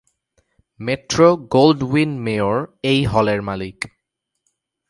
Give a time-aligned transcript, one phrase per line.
[0.79, 2.55] Metro-Goldwyn-Mayer
[2.83, 3.77] এই হলের মালিক।